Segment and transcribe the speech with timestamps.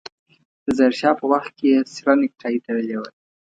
[0.63, 3.09] د ظاهر شاه په وخت کې يې سره نيکټايي تړلې وه.